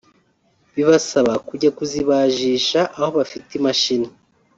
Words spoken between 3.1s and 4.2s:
bafite imashini